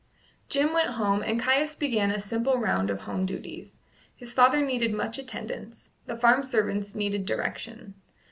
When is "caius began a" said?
1.39-2.19